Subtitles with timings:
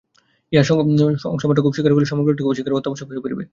[0.51, 0.65] ইহার
[1.25, 3.43] অংশমাত্রকেও স্বীকার করিলে সমগ্রটিকেও স্বীকার করা অত্যাবশ্যক হইয়া পড়িবে।